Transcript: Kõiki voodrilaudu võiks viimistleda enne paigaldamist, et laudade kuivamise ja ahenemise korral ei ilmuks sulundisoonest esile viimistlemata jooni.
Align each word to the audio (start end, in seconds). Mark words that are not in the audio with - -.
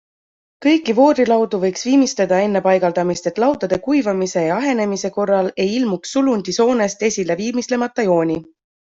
Kõiki 0.65 0.93
voodrilaudu 0.99 1.57
võiks 1.65 1.83
viimistleda 1.89 2.39
enne 2.45 2.61
paigaldamist, 2.67 3.29
et 3.31 3.41
laudade 3.43 3.79
kuivamise 3.89 4.43
ja 4.47 4.55
ahenemise 4.63 5.13
korral 5.19 5.51
ei 5.67 5.71
ilmuks 5.75 6.15
sulundisoonest 6.19 7.05
esile 7.11 7.37
viimistlemata 7.45 8.07
jooni. 8.11 8.39